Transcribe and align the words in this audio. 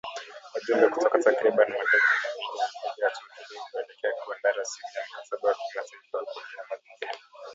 Wajumbe 0.53 0.87
kutoka 0.87 1.17
takribani 1.23 1.71
mataifa 1.77 2.11
mia 2.23 2.49
mbili 2.53 2.55
wamepiga 2.55 3.09
hatua 3.09 3.37
kidogo 3.45 3.61
kuelekea 3.71 4.11
kuandaa 4.25 4.51
rasimu 4.51 4.87
ya 4.95 5.01
mkataba 5.09 5.49
wa 5.49 5.55
kimataifa 5.55 6.17
wa 6.17 6.25
kulinda 6.25 6.63
mazingira 6.69 7.11